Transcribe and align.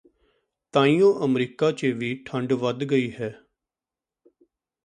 ਤਾਈਉਂ 0.73 1.13
America 1.25 1.71
ਚ 1.71 1.85
ਵੀ 1.85 2.13
ਠੰਡ 2.25 2.53
ਵੱਧ 2.53 2.83
ਗਈ 2.83 3.11
ਹੈ 3.11 3.29